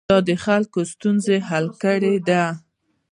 [0.09, 2.43] دا د خلکو ستونزو حل کې ده.